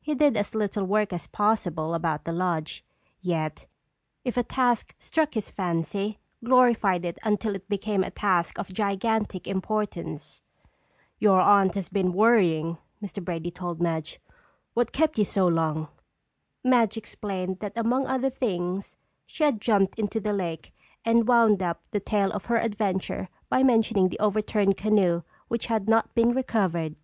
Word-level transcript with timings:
He 0.00 0.14
did 0.14 0.34
as 0.38 0.54
little 0.54 0.86
work 0.86 1.12
as 1.12 1.26
possible 1.26 1.92
about 1.92 2.24
the 2.24 2.32
lodge, 2.32 2.82
yet 3.20 3.66
if 4.24 4.38
a 4.38 4.42
task 4.42 4.94
struck 4.98 5.34
his 5.34 5.50
fancy, 5.50 6.18
glorified 6.42 7.04
it 7.04 7.18
until 7.22 7.54
it 7.54 7.68
became 7.68 8.02
a 8.02 8.10
task 8.10 8.58
of 8.58 8.72
gigantic 8.72 9.46
importance. 9.46 10.40
"Your 11.18 11.42
Aunt 11.42 11.74
has 11.74 11.90
been 11.90 12.14
worrying," 12.14 12.78
Mr. 13.02 13.22
Brady 13.22 13.50
told 13.50 13.78
Madge. 13.78 14.18
"What 14.72 14.90
kept 14.90 15.18
you 15.18 15.26
so 15.26 15.46
long?" 15.46 15.88
Madge 16.64 16.96
explained 16.96 17.58
that 17.60 17.76
among 17.76 18.06
other 18.06 18.30
things 18.30 18.96
she 19.26 19.44
had 19.44 19.60
jumped 19.60 19.98
into 19.98 20.18
the 20.18 20.32
lake 20.32 20.74
and 21.04 21.28
wound 21.28 21.62
up 21.62 21.82
the 21.90 22.00
tale 22.00 22.30
of 22.32 22.46
her 22.46 22.56
adventure 22.56 23.28
by 23.50 23.62
mentioning 23.62 24.08
the 24.08 24.18
overturned 24.18 24.78
canoe 24.78 25.24
which 25.48 25.66
had 25.66 25.90
not 25.90 26.14
been 26.14 26.30
recovered. 26.32 26.96